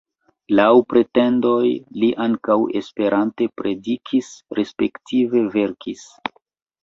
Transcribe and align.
Laŭ 0.59 0.69
pretendoj 0.93 1.65
li 2.03 2.09
ankaŭ 2.23 2.55
Esperante 2.79 3.47
predikis, 3.61 4.31
respektive 4.61 5.43
verkis. 5.57 6.03